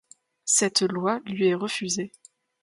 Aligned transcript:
Cette 0.47 0.81
loi 0.81 1.21
lui 1.27 1.49
est 1.49 1.53
refusée. 1.53 2.11